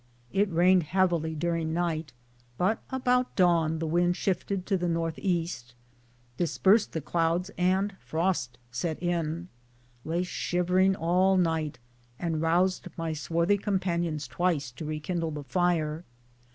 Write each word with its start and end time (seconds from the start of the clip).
It 0.33 0.51
rained 0.51 0.81
heavily 0.81 1.35
during 1.35 1.73
night, 1.73 2.11
but 2.57 2.81
about 2.89 3.35
dawn 3.35 3.77
the 3.77 3.85
wind 3.85 4.17
shift 4.17 4.49
ing 4.49 4.63
to 4.63 4.75
the 4.75 4.87
N. 4.87 5.13
E. 5.17 5.47
dispersed 6.37 6.93
the 6.93 7.01
clouds 7.01 7.51
and 7.55 7.95
frost 7.99 8.57
set 8.71 8.97
in. 8.97 9.47
Lay 10.03 10.23
shivering 10.23 10.95
all 10.95 11.37
night 11.37 11.77
and 12.17 12.41
roused 12.41 12.87
my 12.97 13.13
swarthy 13.13 13.59
com 13.59 13.79
panions 13.79 14.27
twice 14.27 14.71
to 14.71 14.85
rekindle 14.85 15.29
the 15.29 15.43
fire. 15.43 16.03